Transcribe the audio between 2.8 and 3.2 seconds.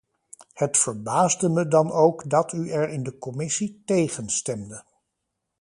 in de